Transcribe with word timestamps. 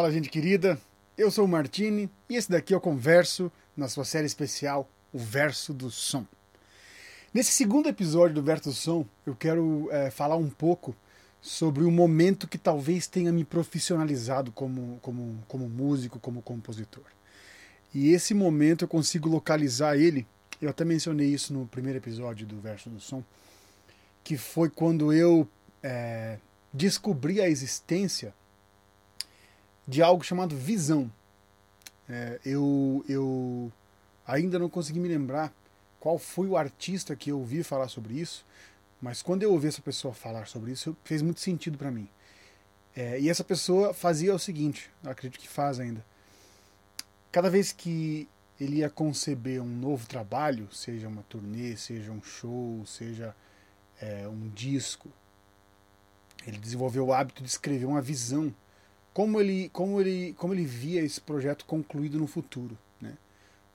Fala, 0.00 0.10
gente 0.10 0.30
querida. 0.30 0.80
Eu 1.14 1.30
sou 1.30 1.44
o 1.44 1.48
Martini 1.48 2.08
e 2.26 2.34
esse 2.34 2.50
daqui 2.50 2.72
é 2.72 2.76
o 2.78 2.80
Converso 2.80 3.52
na 3.76 3.86
sua 3.86 4.02
série 4.02 4.24
especial 4.24 4.88
O 5.12 5.18
Verso 5.18 5.74
do 5.74 5.90
Som. 5.90 6.24
Nesse 7.34 7.52
segundo 7.52 7.86
episódio 7.86 8.34
do 8.34 8.42
Verso 8.42 8.70
do 8.70 8.72
Som, 8.72 9.04
eu 9.26 9.36
quero 9.36 9.90
é, 9.92 10.10
falar 10.10 10.36
um 10.36 10.48
pouco 10.48 10.96
sobre 11.38 11.84
o 11.84 11.90
momento 11.90 12.48
que 12.48 12.56
talvez 12.56 13.06
tenha 13.06 13.30
me 13.30 13.44
profissionalizado 13.44 14.50
como, 14.52 14.98
como, 15.02 15.38
como 15.46 15.68
músico, 15.68 16.18
como 16.18 16.40
compositor. 16.40 17.04
E 17.92 18.08
esse 18.08 18.32
momento 18.32 18.86
eu 18.86 18.88
consigo 18.88 19.28
localizar 19.28 19.98
ele, 19.98 20.26
eu 20.62 20.70
até 20.70 20.82
mencionei 20.82 21.28
isso 21.28 21.52
no 21.52 21.66
primeiro 21.66 21.98
episódio 21.98 22.46
do 22.46 22.58
Verso 22.58 22.88
do 22.88 23.00
Som, 23.00 23.22
que 24.24 24.38
foi 24.38 24.70
quando 24.70 25.12
eu 25.12 25.46
é, 25.82 26.38
descobri 26.72 27.38
a 27.42 27.50
existência 27.50 28.32
de 29.90 30.00
algo 30.00 30.22
chamado 30.22 30.56
visão. 30.56 31.10
É, 32.08 32.38
eu, 32.44 33.04
eu 33.08 33.72
ainda 34.24 34.56
não 34.56 34.70
consegui 34.70 35.00
me 35.00 35.08
lembrar 35.08 35.52
qual 35.98 36.16
foi 36.16 36.46
o 36.46 36.56
artista 36.56 37.16
que 37.16 37.32
eu 37.32 37.40
ouvi 37.40 37.64
falar 37.64 37.88
sobre 37.88 38.14
isso, 38.14 38.46
mas 39.02 39.20
quando 39.20 39.42
eu 39.42 39.50
ouvi 39.50 39.66
essa 39.66 39.82
pessoa 39.82 40.14
falar 40.14 40.46
sobre 40.46 40.70
isso, 40.70 40.96
fez 41.02 41.22
muito 41.22 41.40
sentido 41.40 41.76
para 41.76 41.90
mim. 41.90 42.08
É, 42.94 43.18
e 43.18 43.28
essa 43.28 43.42
pessoa 43.42 43.92
fazia 43.92 44.32
o 44.32 44.38
seguinte, 44.38 44.88
acredito 45.04 45.40
que 45.40 45.48
faz 45.48 45.80
ainda. 45.80 46.04
Cada 47.32 47.50
vez 47.50 47.72
que 47.72 48.28
ele 48.60 48.76
ia 48.76 48.90
conceber 48.90 49.60
um 49.60 49.66
novo 49.66 50.06
trabalho, 50.06 50.72
seja 50.72 51.08
uma 51.08 51.22
turnê, 51.24 51.76
seja 51.76 52.12
um 52.12 52.22
show, 52.22 52.84
seja 52.86 53.34
é, 54.00 54.28
um 54.28 54.48
disco, 54.50 55.10
ele 56.46 56.58
desenvolveu 56.58 57.06
o 57.06 57.12
hábito 57.12 57.42
de 57.42 57.48
escrever 57.48 57.86
uma 57.86 58.00
visão, 58.00 58.54
como 59.12 59.40
ele, 59.40 59.68
como 59.70 60.00
ele, 60.00 60.32
como 60.34 60.54
ele 60.54 60.64
via 60.64 61.02
esse 61.02 61.20
projeto 61.20 61.64
concluído 61.64 62.18
no 62.18 62.26
futuro, 62.26 62.78
né? 63.00 63.16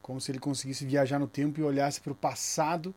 Como 0.02 0.22
se 0.22 0.32
ele 0.32 0.40
conseguisse 0.40 0.86
viajar 0.86 1.20
no 1.20 1.28
tempo 1.28 1.60
e 1.60 1.64
olhasse 1.64 2.00
para 2.00 2.12
o 2.12 2.16
passado 2.16 2.94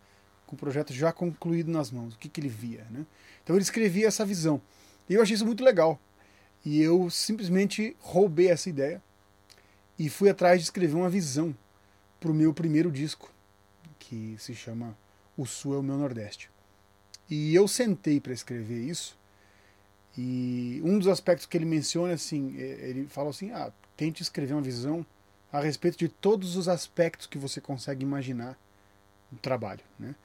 com 0.49 0.57
o 0.57 0.59
projeto 0.59 0.95
já 0.95 1.13
concluído 1.13 1.71
nas 1.71 1.91
mãos, 1.91 2.15
o 2.15 2.19
que, 2.19 2.29
que 2.29 2.41
ele 2.41 2.49
via. 2.49 2.87
Né? 2.91 3.05
Então 3.45 3.55
ele 3.55 3.63
escrevia 3.63 4.09
essa 4.09 4.25
visão. 4.25 4.61
E 5.09 5.15
eu 5.15 5.23
achei 5.23 5.35
isso 5.35 5.45
muito 5.45 5.63
legal. 5.63 6.01
E 6.65 6.81
eu 6.81 7.11
simplesmente 7.11 7.95
roubei 8.01 8.49
essa 8.49 8.69
ideia 8.69 9.03
e 9.99 10.09
fui 10.09 10.31
atrás 10.31 10.59
de 10.59 10.65
escrever 10.65 10.95
uma 10.95 11.11
visão 11.11 11.55
para 12.19 12.31
o 12.31 12.35
meu 12.35 12.55
primeiro 12.55 12.91
disco, 12.91 13.31
que 13.99 14.37
se 14.39 14.55
chama 14.55 14.97
O 15.37 15.45
Sul 15.45 15.75
é 15.75 15.79
o 15.79 15.83
Meu 15.83 15.99
Nordeste. 15.99 16.51
E 17.29 17.55
eu 17.55 17.69
sentei 17.69 18.19
para 18.19 18.33
escrever 18.33 18.81
isso. 18.81 19.19
E 20.21 20.81
um 20.85 20.99
dos 20.99 21.07
aspectos 21.07 21.47
que 21.47 21.57
ele 21.57 21.65
menciona, 21.65 22.13
assim, 22.13 22.57
é, 22.59 22.89
ele 22.91 23.07
fala 23.07 23.31
assim: 23.31 23.53
ah, 23.53 23.71
tente 23.97 24.21
escrever 24.21 24.53
uma 24.53 24.61
visão 24.61 25.07
a 25.53 25.61
respeito 25.61 25.97
de 25.97 26.09
todos 26.09 26.57
os 26.57 26.69
aspectos 26.69 27.29
que 27.29 27.39
você 27.39 27.61
consegue 27.61 28.03
imaginar 28.03 28.59
no 29.31 29.39
trabalho, 29.39 29.85
né? 29.97 30.17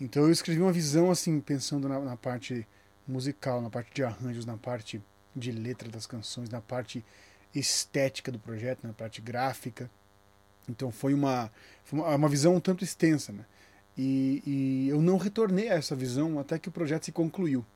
Então 0.00 0.22
eu 0.22 0.30
escrevi 0.30 0.60
uma 0.60 0.72
visão 0.72 1.10
assim, 1.10 1.40
pensando 1.40 1.88
na, 1.88 1.98
na, 1.98 2.16
parte 2.16 2.64
musical, 3.08 3.60
na 3.60 3.68
parte 3.68 3.92
de 3.92 4.04
arranjos, 4.04 4.46
na 4.46 4.56
parte 4.56 5.02
de 5.34 5.50
letra 5.50 5.88
das 5.88 6.06
canções, 6.06 6.48
na 6.48 6.60
parte 6.60 7.04
estética 7.52 8.30
do 8.30 8.38
projeto, 8.38 8.86
na 8.86 8.92
parte 8.92 9.20
gráfica. 9.20 9.90
Então 10.68 10.92
foi 10.92 11.12
uma, 11.12 11.50
foi 11.82 11.98
uma, 11.98 12.28
visão 12.28 12.54
um 12.54 12.60
tanto 12.60 12.84
extensa, 12.84 13.32
né? 13.32 13.44
E, 13.98 14.42
e, 14.46 14.88
eu 14.88 15.02
não 15.02 15.16
retornei 15.16 15.70
a 15.70 15.74
essa 15.74 15.96
visão 15.96 16.38
até 16.38 16.56
que 16.56 16.68
o 16.68 16.72
projeto 16.72 17.06
se 17.06 17.12
concluiu. 17.12 17.66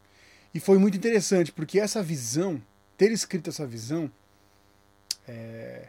E 0.55 0.61
foi 0.61 0.79
muito 0.79 0.97
interessante, 0.97 1.53
porque 1.53 1.79
essa 1.79 2.03
visão, 2.03 2.61
ter 2.97 3.13
escrito 3.13 3.51
essa 3.51 3.67
visão, 3.67 4.11
é, 5.27 5.89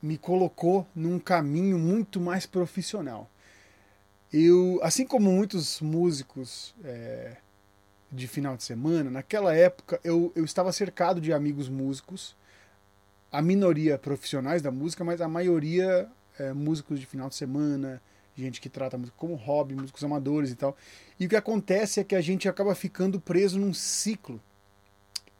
me 0.00 0.16
colocou 0.16 0.86
num 0.94 1.18
caminho 1.18 1.78
muito 1.78 2.20
mais 2.20 2.46
profissional. 2.46 3.30
Eu, 4.32 4.78
assim 4.82 5.06
como 5.06 5.30
muitos 5.30 5.80
músicos 5.80 6.74
é, 6.84 7.36
de 8.10 8.26
final 8.26 8.56
de 8.56 8.62
semana, 8.62 9.10
naquela 9.10 9.54
época 9.54 10.00
eu, 10.04 10.32
eu 10.34 10.44
estava 10.44 10.72
cercado 10.72 11.20
de 11.20 11.32
amigos 11.32 11.68
músicos, 11.68 12.36
a 13.30 13.42
minoria 13.42 13.98
profissionais 13.98 14.62
da 14.62 14.70
música, 14.70 15.04
mas 15.04 15.20
a 15.20 15.28
maioria 15.28 16.08
é, 16.38 16.52
músicos 16.52 17.00
de 17.00 17.06
final 17.06 17.28
de 17.28 17.34
semana, 17.34 18.00
gente 18.42 18.60
que 18.60 18.68
trata 18.68 18.96
música 18.96 19.16
como 19.16 19.34
hobby, 19.34 19.74
músicos 19.74 20.02
amadores 20.04 20.50
e 20.50 20.54
tal. 20.54 20.76
E 21.18 21.26
o 21.26 21.28
que 21.28 21.36
acontece 21.36 22.00
é 22.00 22.04
que 22.04 22.14
a 22.14 22.20
gente 22.20 22.48
acaba 22.48 22.74
ficando 22.74 23.20
preso 23.20 23.58
num 23.58 23.74
ciclo, 23.74 24.40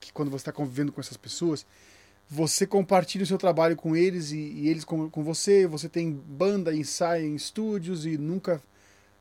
que 0.01 0.13
quando 0.13 0.31
você 0.31 0.43
está 0.43 0.53
convivendo 0.53 0.93
com 0.93 1.01
essas 1.01 1.17
pessoas, 1.17 1.67
você 2.29 2.67
compartilha 2.67 3.25
o 3.25 3.27
seu 3.27 3.39
trabalho 3.39 3.75
com 3.75 3.97
eles 3.97 4.33
e, 4.33 4.39
e 4.39 4.69
eles 4.69 4.85
com, 4.85 5.09
com 5.09 5.23
você, 5.23 5.67
você 5.67 5.89
tem 5.89 6.13
banda, 6.13 6.75
ensaia 6.75 7.25
em 7.25 7.35
estúdios 7.35 8.05
e 8.05 8.19
nunca 8.19 8.63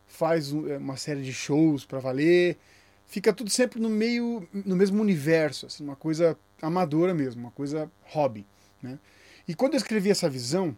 faz 0.08 0.52
é, 0.52 0.78
uma 0.78 0.98
série 0.98 1.22
de 1.22 1.32
shows 1.32 1.86
para 1.86 2.00
valer. 2.00 2.58
Fica 3.06 3.32
tudo 3.32 3.50
sempre 3.50 3.80
no 3.80 3.90
meio, 3.90 4.48
no 4.52 4.76
mesmo 4.76 5.02
universo, 5.02 5.68
assim, 5.68 5.84
uma 5.84 5.96
coisa 5.96 6.38
amadora 6.62 7.14
mesmo, 7.14 7.42
uma 7.42 7.52
coisa 7.52 7.90
hobby. 8.04 8.46
Né? 8.82 9.00
E 9.48 9.56
quando 9.56 9.74
eu 9.74 9.78
escrevi 9.78 10.10
essa 10.10 10.30
visão, 10.30 10.76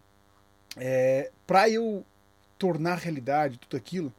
é, 0.78 1.32
para 1.48 1.68
eu 1.70 2.06
tornar 2.60 3.00
realidade 3.00 3.58
tudo 3.58 3.78
aquilo, 3.78 4.14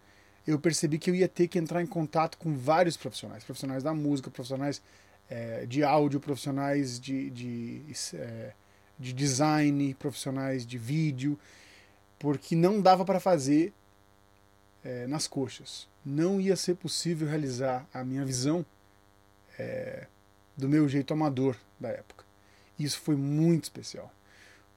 eu 0.46 0.58
percebi 0.58 0.98
que 0.98 1.10
eu 1.10 1.14
ia 1.14 1.28
ter 1.28 1.46
que 1.46 1.58
entrar 1.58 1.82
em 1.82 1.86
contato 1.86 2.38
com 2.38 2.56
vários 2.56 2.96
profissionais, 2.96 3.44
profissionais 3.44 3.82
da 3.82 3.94
música, 3.94 4.30
profissionais 4.30 4.82
é, 5.28 5.66
de 5.66 5.84
áudio, 5.84 6.18
profissionais 6.18 6.98
de, 6.98 7.30
de, 7.30 7.82
é, 8.14 8.52
de 8.98 9.12
design, 9.12 9.94
profissionais 9.94 10.66
de 10.66 10.78
vídeo, 10.78 11.38
porque 12.18 12.56
não 12.56 12.80
dava 12.80 13.04
para 13.04 13.20
fazer 13.20 13.72
é, 14.82 15.06
nas 15.06 15.28
coxas. 15.28 15.86
Não 16.04 16.40
ia 16.40 16.56
ser 16.56 16.74
possível 16.74 17.28
realizar 17.28 17.86
a 17.92 18.02
minha 18.02 18.24
visão 18.24 18.64
do 20.56 20.66
meu 20.66 20.88
jeito 20.88 21.12
amador 21.12 21.54
da 21.78 21.90
época. 21.90 22.24
Isso 22.78 22.98
foi 22.98 23.14
muito 23.14 23.64
especial. 23.64 24.10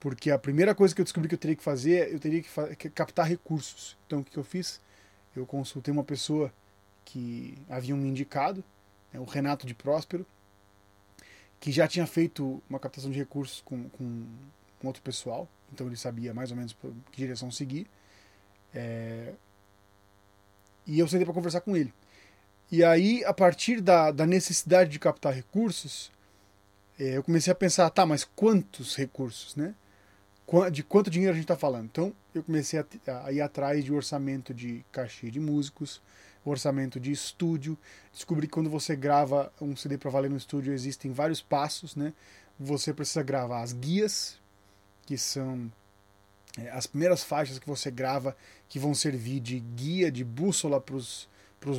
Porque 0.03 0.31
a 0.31 0.37
primeira 0.37 0.75
coisa 0.75 0.93
que 0.93 0.99
eu 0.99 1.05
descobri 1.05 1.29
que 1.29 1.35
eu 1.35 1.39
teria 1.39 1.55
que 1.55 1.63
fazer, 1.63 2.11
eu 2.11 2.19
teria 2.19 2.43
que, 2.43 2.89
captar 2.89 3.25
recursos. 3.25 3.95
Então 4.05 4.19
o 4.19 4.23
que 4.23 4.35
eu 4.35 4.43
fiz? 4.43 4.81
Eu 5.33 5.45
consultei 5.45 5.93
uma 5.93 6.03
pessoa 6.03 6.53
que 7.05 7.57
haviam 7.69 7.97
me 7.97 8.09
indicado, 8.09 8.61
né, 9.13 9.19
o 9.21 9.23
Renato 9.23 9.65
de 9.65 9.73
Próspero, 9.73 10.25
que 11.57 11.71
já 11.71 11.87
tinha 11.87 12.05
feito 12.05 12.61
uma 12.69 12.79
captação 12.79 13.11
de 13.11 13.17
recursos 13.17 13.61
com, 13.61 13.87
com, 13.91 14.25
com 14.77 14.87
outro 14.87 15.01
pessoal, 15.01 15.47
então 15.71 15.87
ele 15.87 15.95
sabia 15.95 16.33
mais 16.33 16.51
ou 16.51 16.57
menos 16.57 16.75
que 17.09 17.17
direção 17.17 17.49
seguir. 17.49 17.87
É, 18.75 19.31
e 20.85 20.99
eu 20.99 21.07
sentei 21.07 21.23
para 21.23 21.33
conversar 21.33 21.61
com 21.61 21.77
ele. 21.77 21.93
E 22.69 22.83
aí, 22.83 23.23
a 23.23 23.33
partir 23.33 23.79
da, 23.79 24.11
da 24.11 24.25
necessidade 24.25 24.89
de 24.89 24.99
captar 24.99 25.33
recursos, 25.33 26.11
é, 26.99 27.15
eu 27.15 27.23
comecei 27.23 27.53
a 27.53 27.55
pensar, 27.55 27.89
tá, 27.89 28.05
mas 28.05 28.25
quantos 28.25 28.97
recursos, 28.97 29.55
né? 29.55 29.73
De 30.71 30.83
quanto 30.83 31.09
dinheiro 31.09 31.33
a 31.33 31.35
gente 31.35 31.45
está 31.45 31.55
falando? 31.55 31.85
Então, 31.85 32.13
eu 32.33 32.43
comecei 32.43 32.79
a, 32.79 32.85
a, 33.25 33.31
ir 33.31 33.41
atrás 33.41 33.83
de 33.83 33.93
orçamento 33.93 34.53
de 34.53 34.85
cachê 34.91 35.31
de 35.31 35.39
músicos, 35.39 36.01
orçamento 36.45 36.99
de 36.99 37.11
estúdio. 37.11 37.77
Descobri 38.11 38.45
que 38.47 38.53
quando 38.53 38.69
você 38.69 38.95
grava 38.95 39.51
um 39.59 39.75
CD 39.75 39.97
para 39.97 40.11
valer 40.11 40.29
no 40.29 40.37
estúdio, 40.37 40.73
existem 40.73 41.11
vários 41.11 41.41
passos, 41.41 41.95
né? 41.95 42.13
Você 42.59 42.93
precisa 42.93 43.23
gravar 43.23 43.61
as 43.61 43.73
guias, 43.73 44.37
que 45.05 45.17
são 45.17 45.71
é, 46.57 46.69
as 46.69 46.85
primeiras 46.85 47.23
faixas 47.23 47.57
que 47.57 47.67
você 47.67 47.89
grava 47.89 48.35
que 48.69 48.77
vão 48.77 48.93
servir 48.93 49.39
de 49.39 49.59
guia, 49.59 50.11
de 50.11 50.23
bússola 50.23 50.79
para 50.79 50.95
os 50.95 51.27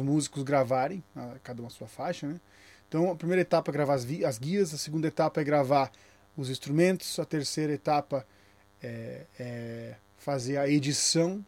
músicos 0.01 0.43
gravarem, 0.43 1.03
cada 1.43 1.61
uma 1.61 1.71
sua 1.71 1.87
faixa, 1.87 2.27
né? 2.27 2.41
Então, 2.89 3.11
a 3.11 3.17
primeira 3.17 3.43
etapa 3.43 3.71
é 3.71 3.73
gravar 3.73 3.95
as, 3.95 4.07
as, 4.25 4.39
guias, 4.39 4.73
a 4.73 4.79
segunda 4.79 5.09
etapa 5.09 5.41
é 5.41 5.45
gravar 5.45 5.91
os 6.37 6.49
instrumentos, 6.49 7.19
a 7.19 7.25
terceira 7.25 7.73
etapa 7.73 8.27
é, 8.85 9.27
é 9.39 9.97
fazer 10.19 10.59
a 10.59 10.69
edição. 10.69 11.45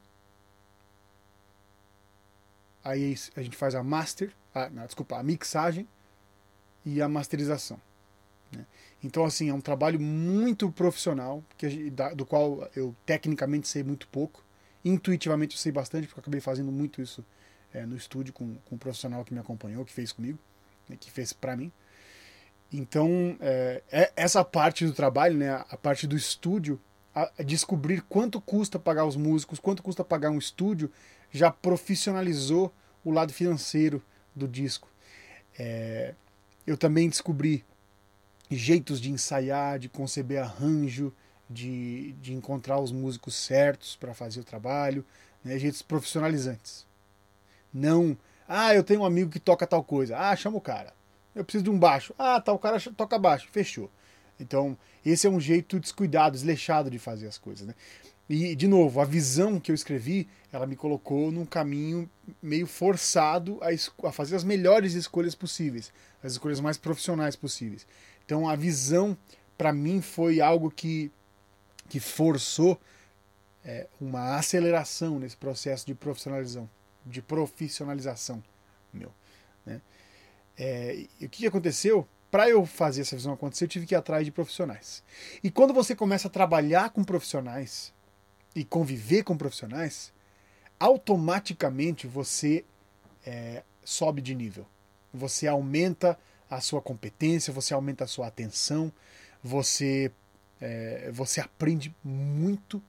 Aí 2.83 3.17
a 3.35 3.43
gente 3.43 3.57
faz 3.57 3.75
a 3.75 3.83
master, 3.83 4.33
a, 4.55 4.71
não, 4.71 4.87
desculpa, 4.87 5.19
a 5.19 5.23
mixagem 5.23 5.87
e 6.85 7.03
a 7.03 7.09
masterização. 7.09 7.81
Né? 8.53 8.65
Então, 9.03 9.25
assim, 9.25 9.51
é 9.51 9.55
um 9.55 9.61
trabalho 9.61 10.01
muito 10.01 10.71
profissional, 10.71 11.45
que, 11.59 11.91
do 12.15 12.25
qual 12.25 12.69
eu 12.75 12.95
tecnicamente 13.05 13.69
sei 13.69 13.83
muito 13.83 14.07
pouco. 14.09 14.45
Intuitivamente 14.85 15.57
eu 15.57 15.61
sei 15.61 15.73
bastante, 15.73 16.07
porque 16.07 16.21
eu 16.21 16.23
acabei 16.23 16.41
fazendo 16.41 16.71
muito 16.71 17.03
isso 17.03 17.25
é, 17.75 17.85
no 17.85 17.97
estúdio 17.97 18.33
com, 18.33 18.55
com 18.65 18.77
um 18.77 18.79
profissional 18.79 19.25
que 19.25 19.35
me 19.35 19.41
acompanhou, 19.41 19.85
que 19.85 19.93
fez 19.93 20.13
comigo, 20.13 20.39
né, 20.89 20.97
que 20.99 21.11
fez 21.11 21.33
para 21.33 21.57
mim. 21.57 21.73
Então, 22.73 23.37
é, 23.41 23.83
é, 23.91 24.13
essa 24.17 24.45
parte 24.45 24.87
do 24.87 24.93
trabalho, 24.93 25.37
né, 25.37 25.65
a 25.69 25.77
parte 25.77 26.07
do 26.07 26.17
estúdio, 26.17 26.81
a, 27.17 27.43
descobrir 27.43 28.03
quanto 28.03 28.39
custa 28.43 28.79
pagar 28.79 29.07
os 29.07 29.17
músicos, 29.17 29.59
quanto 29.59 29.83
custa 29.83 30.05
pagar 30.05 30.31
um 30.31 30.37
estúdio, 30.37 30.93
já 31.33 31.51
profissionalizou 31.51 32.71
o 33.03 33.11
lado 33.11 33.33
financeiro 33.33 34.03
do 34.35 34.47
disco. 34.47 34.87
É, 35.59 36.15
eu 36.67 36.77
também 36.77 37.09
descobri 37.09 37.65
jeitos 38.51 39.01
de 39.01 39.11
ensaiar, 39.11 39.79
de 39.79 39.89
conceber 39.89 40.43
arranjo, 40.43 41.11
de, 41.49 42.13
de 42.21 42.35
encontrar 42.35 42.79
os 42.79 42.93
músicos 42.93 43.35
certos 43.35 43.97
para 43.97 44.13
fazer 44.13 44.41
o 44.41 44.45
trabalho, 44.45 45.03
né? 45.43 45.59
jeitos 45.59 45.81
profissionalizantes. 45.81 46.87
Não, 47.73 48.17
ah, 48.47 48.75
eu 48.75 48.85
tenho 48.85 49.01
um 49.01 49.07
amigo 49.07 49.31
que 49.31 49.41
toca 49.41 49.67
tal 49.67 49.83
coisa, 49.83 50.19
ah, 50.19 50.37
chama 50.37 50.59
o 50.59 50.61
cara. 50.61 50.93
Eu 51.35 51.45
preciso 51.45 51.65
de 51.65 51.71
um 51.71 51.79
baixo, 51.79 52.15
ah, 52.19 52.41
tal 52.41 52.59
cara 52.59 52.79
toca 52.95 53.19
baixo, 53.19 53.49
fechou. 53.51 53.91
Então, 54.39 54.77
esse 55.05 55.27
é 55.27 55.31
um 55.31 55.41
jeito 55.41 55.81
descuidado, 55.81 56.35
desleixado 56.35 56.91
de 56.91 56.99
fazer 56.99 57.27
as 57.27 57.39
coisas. 57.39 57.67
Né? 57.67 57.75
E, 58.29 58.57
de 58.57 58.67
novo, 58.67 59.01
a 59.01 59.05
visão 59.05 59.61
que 59.61 59.71
eu 59.71 59.75
escrevi, 59.75 60.29
ela 60.53 60.67
me 60.67 60.77
colocou 60.77 61.31
num 61.31 61.47
caminho 61.47 62.11
meio 62.43 62.67
forçado 62.67 63.59
a, 63.63 64.09
a 64.09 64.13
fazer 64.13 64.35
as 64.35 64.45
melhores 64.45 64.95
escolhas 64.95 65.35
possíveis, 65.35 65.93
as 66.23 66.33
escolhas 66.33 66.61
mais 66.61 66.77
profissionais 66.77 67.37
possíveis. 67.37 67.87
Então, 68.25 68.49
a 68.49 68.57
visão, 68.57 69.17
para 69.57 69.73
mim, 69.73 70.01
foi 70.01 70.41
algo 70.41 70.71
que, 70.71 71.11
que 71.89 72.01
forçou 72.01 72.81
é, 73.65 73.87
uma 74.01 74.37
aceleração 74.37 75.19
nesse 75.19 75.37
processo 75.37 75.87
de 75.87 75.95
profissionalização, 75.95 76.69
de 77.05 77.23
profissionalização 77.23 78.43
meu. 78.93 79.13
Né? 79.65 79.81
É, 80.59 81.07
e 81.21 81.27
o 81.27 81.29
que 81.29 81.47
aconteceu? 81.47 82.09
Para 82.37 82.51
eu 82.51 82.67
fazer 82.67 83.01
essa 83.01 83.17
visão 83.17 83.33
acontecer, 83.33 83.65
eu 83.65 83.69
tive 83.69 83.87
que 83.87 83.95
ir 83.95 83.97
atrás 83.97 84.23
de 84.23 84.31
profissionais. 84.31 85.03
E 85.43 85.51
quando 85.51 85.73
você 85.73 85.97
começa 85.97 86.29
a 86.29 86.31
trabalhar 86.31 86.91
com 86.91 87.03
profissionais 87.03 87.95
e 88.55 88.63
conviver 88.63 89.23
com 89.23 89.39
profissionais, 89.39 90.13
automaticamente 90.79 92.07
você 92.07 92.63
é, 93.25 93.63
sobe 93.83 94.21
de 94.21 94.35
nível. 94.35 94.67
Você 95.15 95.47
aumenta 95.47 96.19
a 96.51 96.61
sua 96.61 96.83
competência, 96.83 97.55
você 97.55 97.73
aumenta 97.73 98.05
a 98.05 98.07
sua 98.07 98.27
atenção, 98.27 98.93
você, 99.43 100.13
é, 100.61 101.11
você 101.11 101.41
aprende 101.41 101.97
muito 102.05 102.83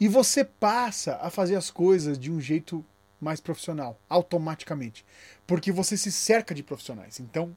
e 0.00 0.08
você 0.08 0.42
passa 0.42 1.16
a 1.16 1.28
fazer 1.28 1.56
as 1.56 1.70
coisas 1.70 2.18
de 2.18 2.32
um 2.32 2.40
jeito 2.40 2.82
mais 3.20 3.42
profissional, 3.42 4.00
automaticamente. 4.08 5.04
Porque 5.46 5.70
você 5.70 5.98
se 5.98 6.10
cerca 6.10 6.54
de 6.54 6.62
profissionais. 6.62 7.20
Então, 7.20 7.54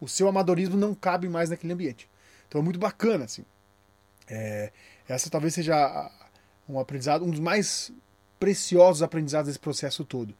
o 0.00 0.08
seu 0.08 0.28
amadorismo 0.28 0.76
não 0.76 0.94
cabe 0.94 1.28
mais 1.28 1.50
naquele 1.50 1.72
ambiente. 1.72 2.08
Então 2.48 2.60
é 2.60 2.64
muito 2.64 2.78
bacana, 2.78 3.26
assim. 3.26 3.44
É, 4.28 4.72
essa 5.08 5.28
talvez 5.28 5.54
seja 5.54 6.10
um 6.68 6.78
aprendizado, 6.78 7.24
um 7.24 7.30
dos 7.30 7.40
mais 7.40 7.92
preciosos 8.38 9.02
aprendizados 9.02 9.48
desse 9.48 9.58
processo 9.58 10.04
todo. 10.04 10.34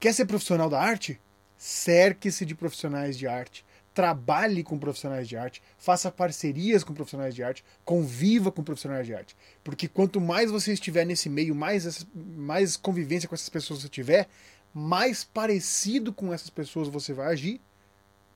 Quer 0.00 0.14
ser 0.14 0.24
profissional 0.24 0.70
da 0.70 0.80
arte? 0.80 1.20
Cerque-se 1.56 2.46
de 2.46 2.54
profissionais 2.54 3.18
de 3.18 3.26
arte. 3.26 3.66
Trabalhe 3.92 4.62
com 4.62 4.78
profissionais 4.78 5.28
de 5.28 5.36
arte, 5.36 5.60
faça 5.76 6.08
parcerias 6.08 6.84
com 6.84 6.94
profissionais 6.94 7.34
de 7.34 7.42
arte, 7.42 7.64
conviva 7.84 8.52
com 8.52 8.62
profissionais 8.62 9.04
de 9.04 9.12
arte. 9.12 9.36
Porque 9.64 9.88
quanto 9.88 10.20
mais 10.20 10.52
você 10.52 10.72
estiver 10.72 11.04
nesse 11.04 11.28
meio, 11.28 11.52
mais, 11.52 12.06
mais 12.14 12.76
convivência 12.76 13.28
com 13.28 13.34
essas 13.34 13.48
pessoas 13.48 13.82
você 13.82 13.88
tiver, 13.88 14.28
mais 14.72 15.24
parecido 15.24 16.12
com 16.12 16.32
essas 16.32 16.48
pessoas 16.48 16.86
você 16.86 17.12
vai 17.12 17.32
agir 17.32 17.60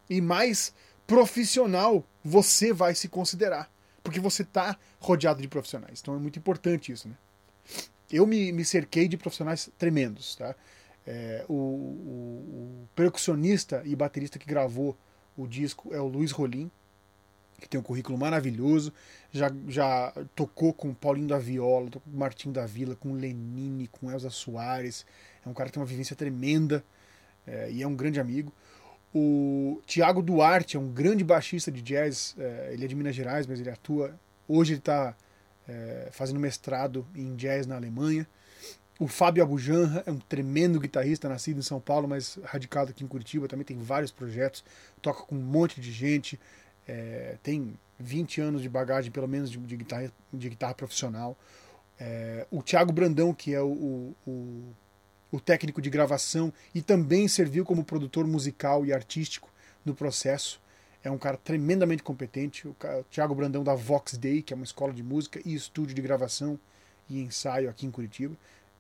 e 0.09 0.21
mais 0.21 0.73
profissional 1.07 2.05
você 2.25 2.73
vai 2.73 2.95
se 2.95 3.09
considerar. 3.09 3.71
Porque 4.03 4.21
você 4.21 4.43
está 4.43 4.77
rodeado 4.99 5.41
de 5.41 5.49
profissionais. 5.49 6.01
Então 6.01 6.15
é 6.15 6.19
muito 6.19 6.39
importante 6.39 6.91
isso. 6.93 7.09
Né? 7.09 7.15
Eu 8.11 8.27
me, 8.27 8.53
me 8.53 8.65
cerquei 8.65 9.07
de 9.07 9.17
profissionais 9.17 9.71
tremendos. 9.79 10.35
Tá? 10.37 10.55
É, 11.07 11.45
o, 11.49 11.53
o, 11.53 11.57
o, 12.85 12.89
percussionista 12.95 13.83
e 13.85 13.95
baterista 13.95 14.39
que 14.39 14.47
gravou 14.47 14.97
o 15.37 15.47
disco 15.47 15.93
é 15.95 16.01
o 16.01 16.07
Luiz 16.07 16.31
Rolim, 16.31 16.71
que 17.61 17.69
tem 17.69 17.79
um 17.79 17.83
currículo 17.83 18.19
maravilhoso. 18.19 18.93
Já, 19.33 19.51
já 19.69 20.13
tocou 20.35 20.73
com 20.73 20.93
Paulinho 20.93 21.29
da 21.29 21.39
Viola, 21.39 21.91
com 21.91 22.01
Martinho 22.07 22.53
da 22.53 22.67
Vila, 22.67 22.97
com 22.97 23.15
Lenine, 23.15 23.87
com 23.89 24.11
Elza 24.11 24.31
Soares. 24.31 25.07
É 25.45 25.49
um 25.49 25.55
cara 25.55 25.69
que 25.69 25.75
tem 25.75 25.81
uma 25.81 25.87
vivência 25.87 26.17
tremenda 26.17 26.85
é, 27.47 27.71
e 27.71 27.83
é 27.83 27.87
um 27.87 27.95
grande 27.95 28.21
amigo. 28.21 28.53
O 29.15 29.81
Tiago 29.87 30.23
Duarte 30.23 30.77
é 30.77 30.81
um 30.81 30.89
grande 30.89 31.23
baixista 31.23 31.71
de 31.71 31.83
jazz, 31.83 32.35
é, 32.39 32.71
ele 32.73 32.85
é 32.85 32.89
de 32.89 32.95
Minas 32.95 33.15
Gerais, 33.15 33.47
mas 33.47 33.61
ele 33.61 33.71
atua. 33.71 34.19
Hoje 34.49 34.73
ele 34.73 34.79
está 34.79 35.15
é, 35.69 36.09
fazendo 36.13 36.41
mestrado 36.41 37.07
em 37.15 37.35
jazz 37.37 37.67
na 37.67 37.77
Alemanha. 37.77 38.27
O 38.99 39.07
Fábio 39.07 39.43
Abujanra 39.43 40.03
é 40.07 40.11
um 40.11 40.19
tremendo 40.19 40.81
guitarrista, 40.81 41.29
nascido 41.29 41.59
em 41.59 41.63
São 41.63 41.81
Paulo, 41.81 42.09
mas 42.09 42.39
radicado 42.45 42.91
aqui 42.91 43.05
em 43.05 43.09
Curitiba. 43.09 43.49
Também 43.49 43.65
tem 43.65 43.77
vários 43.77 44.11
projetos, 44.11 44.65
toca 45.03 45.25
com 45.25 45.35
um 45.35 45.43
monte 45.43 45.81
de 45.81 45.93
gente, 45.93 46.39
é, 46.87 47.37
tem 47.43 47.75
20 47.99 48.41
anos 48.41 48.63
de 48.63 48.69
bagagem, 48.69 49.11
pelo 49.11 49.29
menos, 49.29 49.51
de, 49.51 49.59
de 49.59 49.77
guitarra, 49.77 50.11
de 50.33 50.49
guitarra 50.49 50.75
profissional. 50.75 51.37
É, 52.01 52.47
o 52.51 52.63
Thiago 52.63 52.93
Brandão, 52.93 53.35
que 53.35 53.55
é 53.55 53.61
o, 53.61 53.67
o 53.67 54.15
o 54.27 54.63
técnico 55.41 55.81
de 55.81 55.91
gravação 55.91 56.53
e 56.75 56.83
também 56.83 57.27
serviu 57.27 57.65
como 57.65 57.85
produtor 57.85 58.27
musical 58.27 58.85
e 58.85 58.93
artístico 58.93 59.51
no 59.85 59.95
processo. 59.95 60.61
É 61.05 61.11
um 61.11 61.19
cara 61.19 61.37
tremendamente 61.37 62.03
competente, 62.03 62.69
o 62.69 62.77
Thiago 63.11 63.35
Brandão 63.35 63.65
da 63.65 63.75
Vox 63.75 64.17
Day, 64.17 64.41
que 64.43 64.53
é 64.53 64.57
uma 64.57 64.65
escola 64.65 64.93
de 64.93 65.03
música 65.03 65.41
e 65.45 65.55
estúdio 65.55 65.95
de 65.95 66.03
gravação 66.03 66.59
e 67.09 67.21
ensaio 67.21 67.69
aqui 67.69 67.87
em 67.87 67.91
Curitiba. 67.91 68.37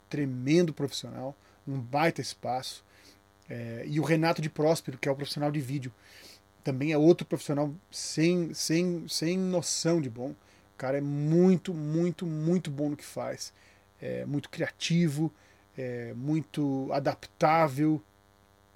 Tremendo 0.09 0.73
profissional, 0.73 1.35
um 1.67 1.81
baita 1.81 2.21
espaço. 2.21 2.85
É, 3.49 3.85
e 3.87 3.99
o 3.99 4.05
Renato 4.05 4.41
de 4.41 4.49
Próspero, 4.49 4.99
que 4.99 5.09
é 5.09 5.13
o 5.13 5.17
profissional 5.17 5.51
de 5.51 5.61
vídeo. 5.61 5.93
Também 6.63 6.93
é 6.93 6.99
outro 6.99 7.27
profissional 7.27 7.75
sem, 7.91 8.55
sem, 8.55 9.05
sem 9.09 9.37
noção 9.37 10.01
de 10.01 10.09
bom. 10.09 10.31
O 10.31 10.79
cara 10.79 10.99
é 10.99 11.01
muito, 11.01 11.75
muito, 11.75 12.25
muito 12.25 12.71
bom 12.71 12.91
no 12.91 12.97
que 12.97 13.05
faz. 13.05 13.53
É 14.01 14.25
muito 14.25 14.49
criativo, 14.49 15.33
é 15.82 16.14
muito 16.14 16.88
adaptável, 16.93 18.00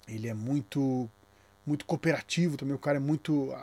ele 0.09 0.29
é 0.29 0.35
muito 0.35 1.09
muito 1.65 1.85
cooperativo 1.85 2.57
também, 2.57 2.75
o 2.75 2.79
cara 2.79 2.99
é 2.99 3.01
muito 3.01 3.55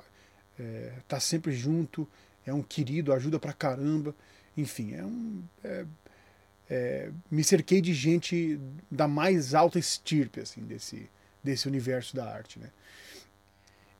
é, 0.59 0.93
tá 1.07 1.19
sempre 1.19 1.53
junto, 1.53 2.07
é 2.45 2.53
um 2.53 2.61
querido, 2.61 3.13
ajuda 3.13 3.39
pra 3.39 3.53
caramba, 3.53 4.13
enfim, 4.57 4.93
é 4.93 5.05
um 5.05 5.43
é, 5.63 5.85
é, 6.69 7.11
me 7.29 7.43
cerquei 7.43 7.81
de 7.81 7.93
gente 7.93 8.59
da 8.89 9.07
mais 9.07 9.53
alta 9.53 9.79
estirpe 9.79 10.39
assim 10.39 10.61
desse 10.61 11.09
desse 11.43 11.67
universo 11.67 12.15
da 12.15 12.25
arte, 12.31 12.57
né? 12.57 12.69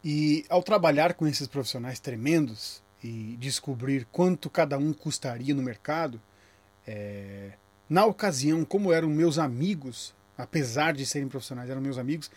E 0.04 0.46
ao 0.50 0.64
trabalhar 0.64 1.14
com 1.14 1.28
esses 1.28 1.48
profissionais 1.48 2.00
tremendos 2.00 2.82
e 3.04 3.36
descobrir 3.38 4.06
quanto 4.12 4.50
cada 4.50 4.78
um 4.78 4.94
custaria 4.94 5.54
no 5.54 5.62
mercado, 5.62 6.22
é, 6.88 7.52
na 7.94 8.08
ocasião, 8.08 8.66
como 8.66 8.92
eram 8.92 9.08
meus 9.08 9.38
amigos, 9.38 10.16
apesar 10.36 10.96
de 10.96 11.06
serem 11.06 11.28
profissionais, 11.28 11.70
eram 11.70 11.80
meus 11.80 12.00
amigos, 12.00 12.32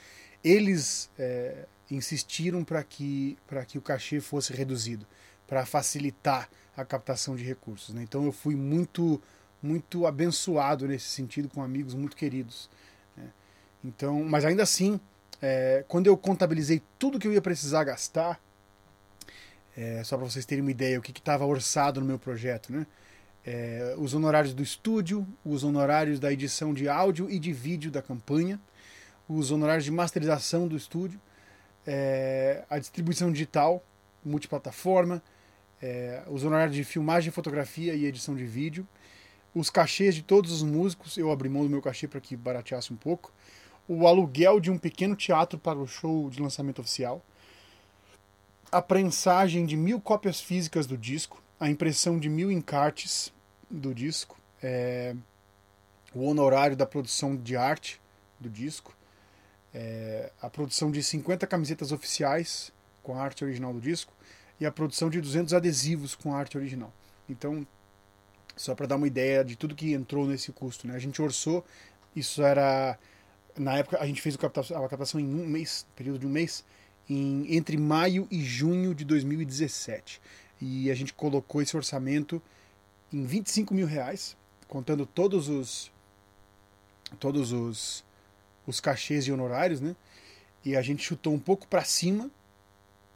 eles 0.44 1.08
é, 1.18 1.64
insistiram 1.90 2.62
para 2.62 2.82
que, 2.82 3.38
que 3.66 3.78
o 3.78 3.80
cachê 3.80 4.20
fosse 4.20 4.52
reduzido, 4.52 5.06
para 5.46 5.64
facilitar 5.64 6.50
a 6.76 6.84
captação 6.84 7.34
de 7.34 7.42
recursos. 7.42 7.94
Né? 7.94 8.02
Então 8.02 8.26
eu 8.26 8.32
fui 8.32 8.54
muito, 8.54 9.18
muito 9.62 10.06
abençoado 10.06 10.86
nesse 10.86 11.08
sentido, 11.08 11.48
com 11.48 11.62
amigos 11.62 11.94
muito 11.94 12.18
queridos. 12.18 12.68
Né? 13.16 13.30
Então, 13.82 14.22
mas 14.24 14.44
ainda 14.44 14.62
assim, 14.62 15.00
é, 15.40 15.82
quando 15.88 16.06
eu 16.06 16.18
contabilizei 16.18 16.82
tudo 16.98 17.18
que 17.18 17.26
eu 17.26 17.32
ia 17.32 17.40
precisar 17.40 17.82
gastar, 17.82 18.38
é, 19.74 20.04
só 20.04 20.18
para 20.18 20.26
vocês 20.28 20.44
terem 20.44 20.60
uma 20.60 20.70
ideia, 20.70 20.98
o 20.98 21.02
que 21.02 21.18
estava 21.18 21.46
orçado 21.46 21.98
no 21.98 22.06
meu 22.06 22.18
projeto, 22.18 22.70
né? 22.70 22.86
É, 23.46 23.94
os 23.96 24.12
honorários 24.12 24.52
do 24.52 24.62
estúdio, 24.62 25.24
os 25.44 25.62
honorários 25.62 26.18
da 26.18 26.32
edição 26.32 26.74
de 26.74 26.88
áudio 26.88 27.30
e 27.30 27.38
de 27.38 27.52
vídeo 27.52 27.92
da 27.92 28.02
campanha, 28.02 28.60
os 29.28 29.52
honorários 29.52 29.84
de 29.84 29.92
masterização 29.92 30.66
do 30.66 30.76
estúdio, 30.76 31.20
é, 31.86 32.64
a 32.68 32.78
distribuição 32.80 33.30
digital, 33.30 33.84
multiplataforma, 34.24 35.22
é, 35.80 36.24
os 36.26 36.42
honorários 36.42 36.74
de 36.74 36.82
filmagem, 36.82 37.30
fotografia 37.30 37.94
e 37.94 38.04
edição 38.04 38.34
de 38.34 38.44
vídeo, 38.44 38.86
os 39.54 39.70
cachês 39.70 40.14
de 40.16 40.22
todos 40.22 40.50
os 40.50 40.62
músicos, 40.64 41.16
eu 41.16 41.30
abri 41.30 41.48
mão 41.48 41.62
do 41.62 41.70
meu 41.70 41.80
cachê 41.80 42.08
para 42.08 42.20
que 42.20 42.36
barateasse 42.36 42.92
um 42.92 42.96
pouco, 42.96 43.32
o 43.86 44.08
aluguel 44.08 44.58
de 44.58 44.72
um 44.72 44.76
pequeno 44.76 45.14
teatro 45.14 45.56
para 45.56 45.78
o 45.78 45.86
show 45.86 46.28
de 46.28 46.42
lançamento 46.42 46.80
oficial, 46.80 47.24
a 48.72 48.82
prensagem 48.82 49.64
de 49.64 49.76
mil 49.76 50.00
cópias 50.00 50.40
físicas 50.40 50.84
do 50.86 50.98
disco, 50.98 51.40
a 51.60 51.70
impressão 51.70 52.18
de 52.18 52.28
mil 52.28 52.50
encartes, 52.50 53.32
do 53.70 53.94
disco, 53.94 54.38
é, 54.62 55.14
o 56.14 56.24
honorário 56.24 56.76
da 56.76 56.86
produção 56.86 57.36
de 57.36 57.56
arte 57.56 58.00
do 58.38 58.48
disco, 58.48 58.96
é, 59.74 60.30
a 60.40 60.48
produção 60.48 60.90
de 60.90 61.02
50 61.02 61.46
camisetas 61.46 61.92
oficiais 61.92 62.72
com 63.02 63.18
a 63.18 63.22
arte 63.22 63.44
original 63.44 63.72
do 63.72 63.80
disco 63.80 64.12
e 64.58 64.66
a 64.66 64.72
produção 64.72 65.10
de 65.10 65.20
200 65.20 65.52
adesivos 65.52 66.14
com 66.14 66.34
a 66.34 66.38
arte 66.38 66.56
original. 66.56 66.92
Então, 67.28 67.66
só 68.56 68.74
para 68.74 68.86
dar 68.86 68.96
uma 68.96 69.06
ideia 69.06 69.44
de 69.44 69.56
tudo 69.56 69.74
que 69.74 69.92
entrou 69.92 70.26
nesse 70.26 70.50
custo, 70.52 70.86
né? 70.86 70.94
A 70.94 70.98
gente 70.98 71.20
orçou, 71.20 71.64
isso 72.14 72.42
era 72.42 72.98
na 73.58 73.78
época 73.78 73.98
a 73.98 74.06
gente 74.06 74.20
fez 74.20 74.34
a 74.34 74.88
captação 74.88 75.20
em 75.20 75.26
um 75.26 75.46
mês, 75.46 75.86
período 75.96 76.20
de 76.20 76.26
um 76.26 76.30
mês, 76.30 76.64
em, 77.08 77.54
entre 77.54 77.76
maio 77.76 78.26
e 78.30 78.42
junho 78.42 78.94
de 78.94 79.04
2017. 79.04 80.20
E 80.60 80.90
a 80.90 80.94
gente 80.94 81.12
colocou 81.12 81.60
esse 81.60 81.76
orçamento 81.76 82.42
em 83.12 83.24
25 83.24 83.74
mil 83.74 83.86
reais, 83.86 84.36
contando 84.68 85.06
todos 85.06 85.48
os 85.48 85.92
todos 87.18 87.52
os, 87.52 88.04
os 88.66 88.80
cachês 88.80 89.26
e 89.26 89.32
honorários, 89.32 89.80
né? 89.80 89.94
E 90.64 90.74
a 90.76 90.82
gente 90.82 91.02
chutou 91.02 91.32
um 91.32 91.38
pouco 91.38 91.66
para 91.68 91.84
cima, 91.84 92.30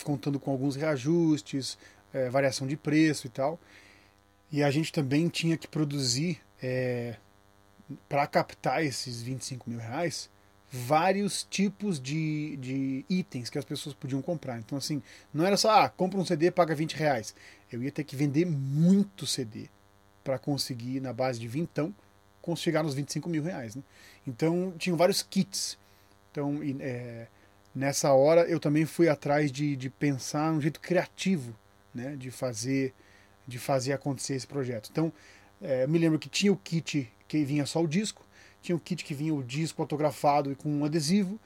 contando 0.05 0.39
com 0.39 0.53
alguns 0.53 0.77
reajustes, 0.77 1.77
é, 2.13 2.31
variação 2.31 2.67
de 2.67 2.77
preço 2.77 3.27
e 3.27 3.31
tal. 3.31 3.59
E 4.53 4.63
a 4.63 4.71
gente 4.71 4.93
também 4.93 5.29
tinha 5.29 5.57
que 5.57 5.67
produzir, 5.67 6.41
é, 6.63 7.17
para 8.09 8.27
captar 8.29 8.85
esses 8.85 9.21
25 9.21 9.69
mil 9.69 9.81
reais, 9.81 10.31
vários 10.71 11.43
tipos 11.43 11.99
de, 11.99 12.57
de 12.59 13.05
itens 13.11 13.51
que 13.51 13.59
as 13.59 13.65
pessoas 13.65 13.93
podiam 13.93 14.23
comprar. 14.23 14.59
Então, 14.61 14.79
assim, 14.79 15.03
não 15.35 15.45
era 15.45 15.57
só, 15.57 15.83
ah, 15.83 15.89
compra 15.89 16.21
um 16.21 16.25
CD, 16.25 16.53
paga 16.53 16.77
20 16.77 16.95
reais. 16.95 17.35
Eu 17.73 17.83
ia 17.83 17.91
ter 17.91 18.05
que 18.05 18.15
vender 18.15 18.47
muito 18.47 19.27
CD 19.27 19.69
para 20.23 20.39
conseguir, 20.39 21.01
na 21.01 21.13
base 21.13 21.39
de 21.39 21.49
vintão, 21.49 21.95
chegar 22.57 22.83
nos 22.83 22.95
25 22.95 23.29
mil 23.29 23.43
reais. 23.43 23.77
Né? 23.77 23.83
Então, 24.27 24.75
tinham 24.77 24.97
vários 24.97 25.23
kits. 25.23 25.79
Então, 26.31 26.61
é, 26.81 27.27
nessa 27.75 28.13
hora, 28.13 28.43
eu 28.43 28.59
também 28.59 28.85
fui 28.85 29.09
atrás 29.09 29.53
de, 29.53 29.77
de 29.77 29.89
pensar 29.89 30.53
um 30.53 30.61
jeito 30.61 30.81
criativo 30.81 31.55
né? 31.95 32.17
de, 32.17 32.31
fazer, 32.31 32.95
de 33.47 33.59
fazer 33.59 33.93
acontecer 33.93 34.35
esse 34.35 34.47
projeto. 34.47 34.89
Então, 34.91 35.13
é, 35.61 35.87
me 35.87 35.99
lembro 35.99 36.19
que 36.19 36.29
tinha 36.29 36.53
o 36.53 36.57
kit 36.57 37.11
que 37.29 37.45
vinha 37.45 37.67
só 37.67 37.83
o 37.83 37.87
disco, 37.87 38.25
tinha 38.63 38.75
o 38.75 38.81
kit 38.81 39.05
que 39.05 39.15
vinha 39.15 39.35
o 39.35 39.43
disco 39.43 39.81
autografado 39.81 40.51
e 40.51 40.55
com 40.55 40.69
um 40.69 40.85
adesivo, 40.85 41.39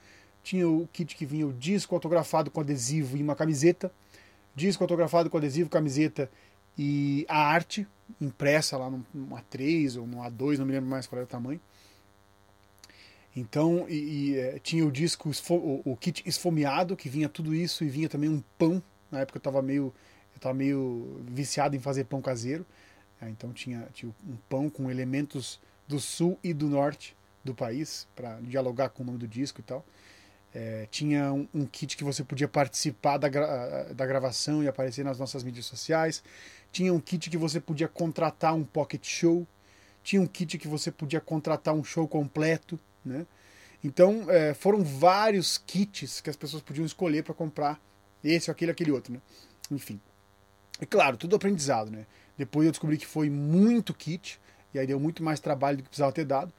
tinha 0.43 0.67
o 0.67 0.87
kit 0.91 1.15
que 1.15 1.25
vinha 1.25 1.45
o 1.47 1.53
disco 1.53 1.95
autografado 1.95 2.51
com 2.51 2.61
adesivo 2.61 3.17
e 3.17 3.23
uma 3.23 3.35
camiseta, 3.35 3.91
disco 4.55 4.83
autografado 4.83 5.29
com 5.29 5.37
adesivo, 5.37 5.69
camiseta 5.69 6.29
e 6.77 7.25
a 7.29 7.37
arte 7.37 7.87
impressa 8.19 8.77
lá 8.77 8.89
no, 8.89 9.05
A3 9.13 9.99
ou 9.99 10.05
no 10.05 10.17
A2, 10.17 10.57
não 10.57 10.65
me 10.65 10.73
lembro 10.73 10.89
mais 10.89 11.07
qual 11.07 11.17
era 11.17 11.25
o 11.25 11.29
tamanho. 11.29 11.59
Então, 13.35 13.85
e, 13.89 13.93
e 13.93 14.39
é, 14.39 14.59
tinha 14.59 14.85
o 14.85 14.91
disco, 14.91 15.29
o, 15.49 15.81
o, 15.91 15.97
kit 15.97 16.23
esfomeado, 16.25 16.95
que 16.95 17.09
vinha 17.09 17.27
tudo 17.27 17.53
isso, 17.53 17.83
e 17.83 17.89
vinha 17.89 18.07
também 18.07 18.29
um 18.29 18.41
pão. 18.57 18.81
Na 19.11 19.19
época 19.19 19.37
eu 19.37 19.39
estava 19.39 19.61
meio, 19.61 19.93
eu 20.41 20.53
meio 20.53 21.21
viciado 21.27 21.75
em 21.75 21.79
fazer 21.79 22.05
pão 22.05 22.21
caseiro. 22.21 22.65
É, 23.21 23.29
então 23.29 23.51
tinha, 23.51 23.87
tinha 23.93 24.13
um 24.27 24.37
pão 24.49 24.69
com 24.69 24.89
elementos 24.89 25.59
do 25.87 25.99
sul 25.99 26.39
e 26.43 26.53
do 26.53 26.69
norte 26.69 27.15
do 27.43 27.53
país, 27.53 28.07
para 28.15 28.39
dialogar 28.41 28.89
com 28.89 29.03
o 29.03 29.05
nome 29.05 29.17
do 29.17 29.27
disco 29.27 29.59
e 29.59 29.63
tal. 29.63 29.85
É, 30.57 30.87
tinha 30.89 31.33
um, 31.33 31.45
um, 31.53 31.65
kit 31.65 31.97
que 31.97 32.03
você 32.05 32.23
podia 32.23 32.47
participar 32.47 33.17
da, 33.17 33.27
gra 33.27 33.93
da 33.93 34.05
gravação 34.05 34.63
e 34.63 34.69
aparecer 34.69 35.03
nas 35.03 35.19
nossas 35.19 35.43
mídias 35.43 35.65
sociais. 35.65 36.23
Tinha 36.71 36.93
um 36.93 36.99
kit 36.99 37.29
que 37.29 37.35
você 37.35 37.59
podia 37.59 37.89
contratar 37.89 38.55
um 38.55 38.63
pocket 38.63 39.05
show. 39.05 39.45
Tinha 40.01 40.21
um 40.21 40.25
kit 40.25 40.57
que 40.57 40.67
você 40.69 40.89
podia 40.91 41.19
contratar 41.19 41.73
um 41.73 41.83
show 41.83 42.07
completo. 42.07 42.79
Né? 43.03 43.27
Então 43.83 44.31
é, 44.31 44.53
foram 44.53 44.81
vários 44.81 45.57
kits 45.57 46.21
que 46.21 46.29
as 46.29 46.37
pessoas 46.37 46.63
podiam 46.63 46.85
escolher 46.85 47.21
para 47.21 47.33
comprar 47.33 47.77
esse, 48.23 48.49
aquele, 48.49 48.71
aquele 48.71 48.91
outro. 48.91 49.11
Né? 49.11 49.19
Enfim. 49.69 49.99
E 50.79 50.85
claro, 50.85 51.17
tudo 51.17 51.35
aprendizado. 51.35 51.91
Né? 51.91 52.05
Depois 52.37 52.65
eu 52.65 52.71
descobri 52.71 52.97
que 52.97 53.05
foi 53.05 53.29
muito 53.29 53.93
kit, 53.93 54.39
e 54.73 54.79
aí 54.79 54.87
deu 54.87 55.01
muito 55.01 55.21
mais 55.21 55.41
trabalho 55.41 55.77
do 55.77 55.83
que 55.83 55.89
precisava 55.89 56.13
ter 56.13 56.23
dado. 56.23 56.53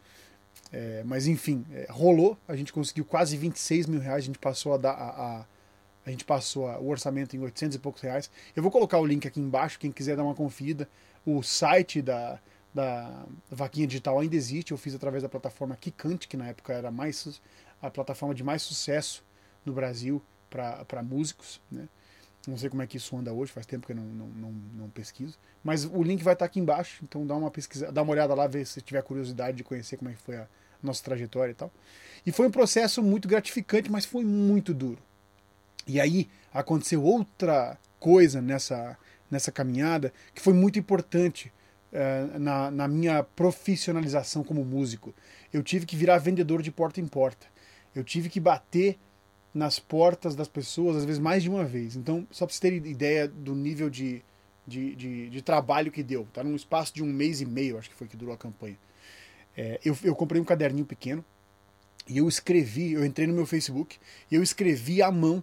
É, 0.73 1.03
mas 1.05 1.27
enfim, 1.27 1.65
é, 1.73 1.87
rolou, 1.91 2.37
a 2.47 2.57
gente 2.57 2.73
conseguiu 2.73 3.05
quase 3.05 3.37
26 3.37 3.87
mil 3.87 4.01
reais, 4.01 4.25
a 4.25 4.27
gente 4.27 4.39
passou 4.39 4.75
a 4.75 4.77
dar 4.77 4.93
a, 4.93 5.39
a, 5.41 5.45
a 6.05 6.11
gente 6.11 6.25
passou 6.25 6.69
a, 6.69 6.79
o 6.79 6.89
orçamento 6.89 7.37
em 7.37 7.41
800 7.41 7.77
e 7.77 7.79
poucos 7.79 8.03
reais. 8.03 8.31
Eu 8.55 8.63
vou 8.63 8.73
colocar 8.73 8.99
o 8.99 9.07
link 9.07 9.27
aqui 9.27 9.41
embaixo, 9.41 9.79
quem 9.79 9.93
quiser 9.93 10.17
dar 10.17 10.25
uma 10.25 10.35
conferida. 10.35 10.89
O 11.25 11.43
site 11.43 12.03
da, 12.03 12.39
da 12.75 13.25
Vaquinha 13.51 13.87
Digital 13.87 14.19
ainda 14.19 14.37
existe, 14.37 14.73
eu 14.73 14.79
fiz 14.79 14.95
através 14.95 15.23
da 15.23 15.29
plataforma 15.29 15.77
Kikante, 15.77 16.29
que 16.29 16.37
na 16.37 16.49
época 16.49 16.73
era 16.73 16.91
mais 16.91 17.41
a 17.81 17.91
plataforma 17.91 18.35
de 18.35 18.45
mais 18.45 18.63
sucesso 18.63 19.25
no 19.65 19.73
Brasil 19.73 20.23
para 20.51 21.03
músicos, 21.03 21.61
né? 21.71 21.89
Não 22.47 22.57
sei 22.57 22.71
como 22.71 22.83
é 22.83 22.87
que 22.87 22.97
isso 22.97 23.17
anda 23.17 23.33
hoje, 23.33 23.51
faz 23.51 23.67
tempo 23.67 23.87
que 23.87 23.93
eu 23.93 23.97
não, 23.97 24.05
não, 24.05 24.27
não, 24.29 24.51
não 24.75 24.91
pesquiso. 24.91 25.37
Mas 25.65 25.85
o 25.85 26.03
link 26.03 26.23
vai 26.23 26.35
estar 26.35 26.45
aqui 26.45 26.61
embaixo, 26.61 27.01
então 27.03 27.27
dá 27.27 27.35
uma 27.35 27.51
pesquisa, 27.51 27.91
dá 27.91 28.03
uma 28.03 28.13
olhada 28.13 28.35
lá, 28.35 28.47
ver 28.47 28.65
se 28.67 28.81
tiver 28.81 29.03
curiosidade 29.03 29.57
de 29.57 29.65
conhecer 29.65 29.97
como 29.97 30.11
é 30.11 30.15
que 30.15 30.21
foi 30.21 30.37
a 30.37 30.47
nossa 30.83 31.03
trajetória 31.03 31.53
e 31.53 31.55
tal. 31.55 31.73
E 32.25 32.31
foi 32.31 32.47
um 32.47 32.51
processo 32.51 33.03
muito 33.03 33.27
gratificante, 33.27 33.91
mas 33.91 34.05
foi 34.05 34.25
muito 34.25 34.73
duro. 34.73 34.99
E 35.87 36.01
aí 36.01 36.29
aconteceu 36.53 37.03
outra 37.03 37.79
coisa 37.99 38.41
nessa, 38.41 38.97
nessa 39.31 39.53
caminhada 39.53 40.13
que 40.35 40.41
foi 40.41 40.53
muito 40.53 40.79
importante 40.79 41.53
uh, 41.93 42.39
na, 42.39 42.71
na 42.71 42.89
minha 42.89 43.23
profissionalização 43.23 44.43
como 44.43 44.65
músico. 44.65 45.15
Eu 45.53 45.63
tive 45.63 45.87
que 45.87 45.97
virar 45.97 46.19
vendedor 46.19 46.63
de 46.63 46.71
porta 46.71 47.01
em 47.01 47.07
porta. 47.07 47.47
Eu 47.95 48.05
tive 48.05 48.29
que 48.29 48.41
bater 48.41 48.99
nas 49.57 49.79
portas 49.79 50.37
das 50.37 50.49
pessoas, 50.49 50.99
às 50.99 51.05
vezes 51.07 51.19
mais 51.19 51.43
de 51.43 51.49
uma 51.49 51.65
vez. 51.65 51.97
Então, 51.97 52.27
só 52.31 52.45
para 52.45 52.53
vocês 52.53 52.61
terem 52.61 52.79
ideia 52.87 53.27
do 53.27 53.55
nível 53.55 53.89
de, 53.89 54.23
de, 54.67 54.95
de, 54.95 55.31
de 55.31 55.43
trabalho 55.43 55.91
que 55.91 56.03
deu. 56.03 56.29
Tá 56.31 56.45
num 56.45 56.55
espaço 56.55 56.95
de 56.95 57.03
um 57.03 57.07
mês 57.07 57.41
e 57.41 57.47
meio, 57.47 57.79
acho 57.79 57.89
que 57.89 57.97
foi 57.97 58.07
que 58.07 58.19
durou 58.19 58.35
a 58.35 58.37
campanha. 58.37 58.79
É, 59.57 59.81
eu, 59.83 59.97
eu 60.05 60.15
comprei 60.15 60.39
um 60.39 60.45
caderninho 60.45 60.85
pequeno 60.85 61.25
e 62.07 62.19
eu 62.19 62.29
escrevi, 62.29 62.93
eu 62.93 63.05
entrei 63.05 63.27
no 63.27 63.33
meu 63.33 63.47
Facebook 63.47 63.99
e 64.31 64.35
eu 64.35 64.43
escrevi 64.43 65.01
à 65.01 65.11
mão, 65.11 65.43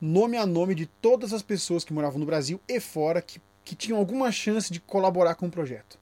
nome 0.00 0.36
a 0.36 0.46
nome 0.46 0.76
de 0.76 0.86
todas 0.86 1.32
as 1.32 1.42
pessoas 1.42 1.82
que 1.82 1.92
moravam 1.92 2.20
no 2.20 2.26
Brasil 2.26 2.60
e 2.68 2.78
fora 2.78 3.20
que, 3.20 3.42
que 3.64 3.74
tinham 3.74 3.98
alguma 3.98 4.30
chance 4.30 4.72
de 4.72 4.78
colaborar 4.78 5.34
com 5.34 5.46
o 5.46 5.50
projeto. 5.50 5.98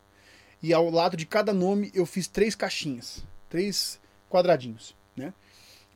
E 0.62 0.74
ao 0.74 0.90
lado 0.90 1.16
de 1.16 1.24
cada 1.24 1.54
nome 1.54 1.90
eu 1.94 2.04
fiz 2.04 2.28
três 2.28 2.54
caixinhas, 2.54 3.24
três 3.48 3.98
quadradinhos, 4.28 4.94
né? 5.16 5.32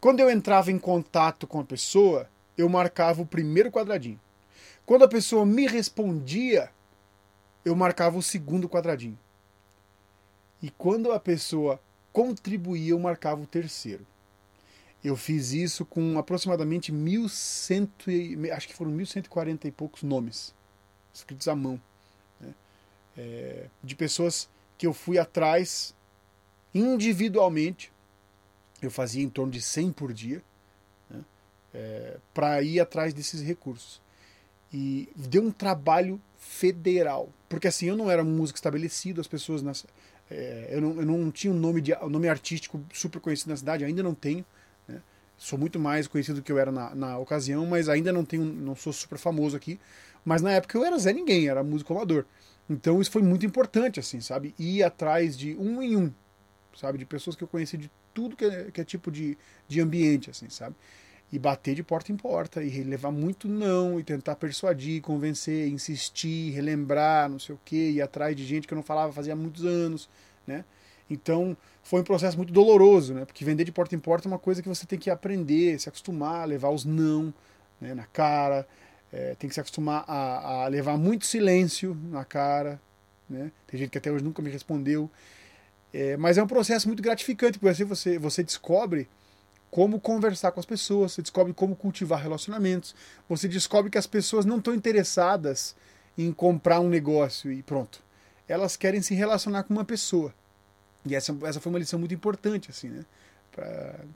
Quando 0.04 0.20
eu 0.20 0.28
entrava 0.28 0.70
em 0.70 0.78
contato 0.78 1.46
com 1.46 1.60
a 1.60 1.64
pessoa, 1.64 2.28
eu 2.58 2.68
marcava 2.68 3.22
o 3.22 3.26
primeiro 3.26 3.70
quadradinho. 3.70 4.20
Quando 4.84 5.02
a 5.02 5.08
pessoa 5.08 5.46
me 5.46 5.66
respondia, 5.66 6.70
eu 7.64 7.74
marcava 7.74 8.18
o 8.18 8.22
segundo 8.22 8.68
quadradinho. 8.68 9.18
E 10.60 10.68
quando 10.68 11.10
a 11.10 11.18
pessoa 11.18 11.80
contribuía, 12.12 12.90
eu 12.90 12.98
marcava 12.98 13.40
o 13.40 13.46
terceiro. 13.46 14.06
Eu 15.02 15.16
fiz 15.16 15.52
isso 15.52 15.86
com 15.86 16.18
aproximadamente 16.18 16.92
1.100, 16.92 18.50
acho 18.52 18.68
que 18.68 18.74
foram 18.74 18.92
1.140 18.92 19.64
e 19.64 19.70
poucos 19.70 20.02
nomes, 20.02 20.54
escritos 21.14 21.48
à 21.48 21.56
mão. 21.56 21.80
Né? 22.38 22.54
É, 23.16 23.66
de 23.82 23.96
pessoas 23.96 24.50
que 24.76 24.86
eu 24.86 24.92
fui 24.92 25.16
atrás 25.16 25.94
individualmente 26.74 27.93
eu 28.84 28.90
fazia 28.90 29.22
em 29.22 29.28
torno 29.28 29.52
de 29.52 29.60
100 29.60 29.92
por 29.92 30.12
dia, 30.12 30.42
né, 31.10 31.20
é, 31.72 32.16
para 32.32 32.62
ir 32.62 32.80
atrás 32.80 33.12
desses 33.12 33.40
recursos. 33.40 34.00
E 34.72 35.08
deu 35.14 35.42
um 35.42 35.50
trabalho 35.50 36.20
federal, 36.36 37.28
porque 37.48 37.68
assim, 37.68 37.86
eu 37.86 37.96
não 37.96 38.10
era 38.10 38.24
músico 38.24 38.56
estabelecido, 38.56 39.20
as 39.20 39.28
pessoas 39.28 39.62
nessa. 39.62 39.86
É, 40.30 40.68
eu, 40.70 40.80
não, 40.80 40.96
eu 41.00 41.06
não 41.06 41.30
tinha 41.30 41.52
um 41.52 41.56
nome, 41.56 41.80
de, 41.80 41.94
um 41.94 42.08
nome 42.08 42.28
artístico 42.28 42.82
super 42.92 43.20
conhecido 43.20 43.50
na 43.50 43.56
cidade, 43.56 43.84
ainda 43.84 44.02
não 44.02 44.14
tenho. 44.14 44.44
Né, 44.88 45.00
sou 45.36 45.58
muito 45.58 45.78
mais 45.78 46.08
conhecido 46.08 46.40
do 46.40 46.42
que 46.42 46.50
eu 46.50 46.58
era 46.58 46.72
na, 46.72 46.94
na 46.94 47.18
ocasião, 47.18 47.64
mas 47.66 47.88
ainda 47.88 48.12
não 48.12 48.24
tenho, 48.24 48.44
não 48.44 48.74
sou 48.74 48.92
super 48.92 49.18
famoso 49.18 49.56
aqui. 49.56 49.78
Mas 50.24 50.42
na 50.42 50.52
época 50.52 50.78
eu 50.78 50.84
era 50.84 50.98
Zé 50.98 51.12
Ninguém, 51.12 51.48
era 51.48 51.62
músico 51.62 51.92
amador. 51.92 52.24
Então 52.68 53.00
isso 53.00 53.10
foi 53.10 53.22
muito 53.22 53.44
importante, 53.44 54.00
assim, 54.00 54.20
sabe? 54.20 54.54
Ir 54.58 54.82
atrás 54.82 55.36
de 55.36 55.54
um 55.56 55.82
em 55.82 55.96
um, 55.96 56.12
sabe? 56.74 56.98
De 56.98 57.04
pessoas 57.04 57.36
que 57.36 57.44
eu 57.44 57.48
conheci 57.48 57.76
de 57.76 57.90
tudo 58.14 58.36
que 58.36 58.44
é, 58.44 58.70
que 58.70 58.80
é 58.80 58.84
tipo 58.84 59.10
de, 59.10 59.36
de 59.68 59.80
ambiente, 59.80 60.30
assim, 60.30 60.48
sabe? 60.48 60.74
E 61.32 61.38
bater 61.38 61.74
de 61.74 61.82
porta 61.82 62.12
em 62.12 62.16
porta, 62.16 62.62
e 62.62 62.82
levar 62.82 63.10
muito 63.10 63.48
não, 63.48 63.98
e 63.98 64.04
tentar 64.04 64.36
persuadir, 64.36 65.02
convencer, 65.02 65.68
insistir, 65.68 66.52
relembrar, 66.52 67.28
não 67.28 67.38
sei 67.38 67.54
o 67.54 67.60
quê, 67.64 67.90
ir 67.90 68.00
atrás 68.00 68.36
de 68.36 68.44
gente 68.44 68.66
que 68.66 68.72
eu 68.72 68.76
não 68.76 68.82
falava 68.82 69.12
fazia 69.12 69.34
muitos 69.34 69.64
anos, 69.64 70.08
né? 70.46 70.64
Então, 71.10 71.56
foi 71.82 72.00
um 72.00 72.04
processo 72.04 72.36
muito 72.36 72.52
doloroso, 72.52 73.12
né? 73.12 73.24
Porque 73.24 73.44
vender 73.44 73.64
de 73.64 73.72
porta 73.72 73.94
em 73.94 73.98
porta 73.98 74.26
é 74.26 74.30
uma 74.30 74.38
coisa 74.38 74.62
que 74.62 74.68
você 74.68 74.86
tem 74.86 74.98
que 74.98 75.10
aprender, 75.10 75.78
se 75.78 75.88
acostumar, 75.88 76.48
levar 76.48 76.70
os 76.70 76.84
não 76.84 77.34
né, 77.80 77.94
na 77.94 78.06
cara, 78.06 78.66
é, 79.12 79.34
tem 79.34 79.48
que 79.48 79.54
se 79.54 79.60
acostumar 79.60 80.04
a, 80.08 80.64
a, 80.64 80.68
levar 80.68 80.96
muito 80.96 81.26
silêncio 81.26 81.96
na 82.10 82.24
cara, 82.24 82.80
né? 83.28 83.52
Tem 83.66 83.78
gente 83.78 83.90
que 83.90 83.98
até 83.98 84.10
hoje 84.10 84.24
nunca 84.24 84.42
me 84.42 84.50
respondeu. 84.50 85.10
É, 85.96 86.16
mas 86.16 86.36
é 86.36 86.42
um 86.42 86.46
processo 86.48 86.88
muito 86.88 87.00
gratificante, 87.00 87.56
porque 87.56 87.70
assim 87.70 87.84
você, 87.84 88.18
você 88.18 88.42
descobre 88.42 89.08
como 89.70 90.00
conversar 90.00 90.50
com 90.50 90.58
as 90.58 90.66
pessoas, 90.66 91.12
você 91.12 91.22
descobre 91.22 91.54
como 91.54 91.76
cultivar 91.76 92.20
relacionamentos, 92.20 92.96
você 93.28 93.46
descobre 93.46 93.92
que 93.92 93.98
as 93.98 94.06
pessoas 94.06 94.44
não 94.44 94.58
estão 94.58 94.74
interessadas 94.74 95.76
em 96.18 96.32
comprar 96.32 96.80
um 96.80 96.88
negócio 96.88 97.52
e 97.52 97.62
pronto. 97.62 98.02
Elas 98.48 98.76
querem 98.76 99.00
se 99.02 99.14
relacionar 99.14 99.62
com 99.62 99.72
uma 99.72 99.84
pessoa. 99.84 100.34
E 101.06 101.14
essa, 101.14 101.36
essa 101.44 101.60
foi 101.60 101.70
uma 101.70 101.78
lição 101.78 101.98
muito 101.98 102.14
importante, 102.14 102.70
assim, 102.70 102.88
né? 102.88 103.04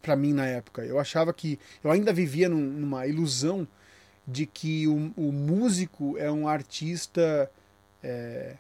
para 0.03 0.17
mim 0.17 0.33
na 0.33 0.47
época. 0.47 0.85
Eu 0.85 0.99
achava 0.99 1.33
que 1.33 1.61
eu 1.85 1.93
ainda 1.93 2.13
vivia 2.13 2.49
num, 2.49 2.61
numa 2.61 3.07
ilusão 3.07 3.69
de 4.27 4.47
que 4.47 4.89
o, 4.89 5.13
o 5.17 5.33
músico 5.33 6.19
é 6.19 6.31
um 6.31 6.49
artista 6.49 7.49
é, 8.03 8.57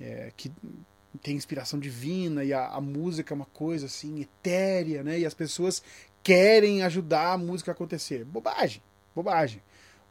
é, 0.00 0.32
que 0.36 0.52
tem 1.16 1.36
inspiração 1.36 1.78
divina 1.78 2.44
e 2.44 2.52
a, 2.52 2.68
a, 2.68 2.80
música 2.80 3.32
é 3.32 3.36
uma 3.36 3.46
coisa 3.46 3.86
assim 3.86 4.20
etérea, 4.20 5.02
né? 5.02 5.18
E 5.18 5.26
as 5.26 5.34
pessoas 5.34 5.82
querem 6.22 6.82
ajudar 6.82 7.32
a 7.32 7.38
música 7.38 7.70
a 7.70 7.74
acontecer. 7.74 8.24
Bobagem, 8.24 8.82
bobagem. 9.14 9.62